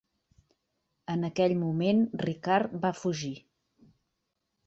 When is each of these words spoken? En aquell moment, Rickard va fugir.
En 1.15 1.27
aquell 1.29 1.53
moment, 1.63 2.01
Rickard 2.23 2.75
va 2.87 2.93
fugir. 3.03 3.33